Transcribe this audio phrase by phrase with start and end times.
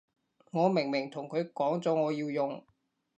[0.49, 2.65] 我明明同佢講咗我要用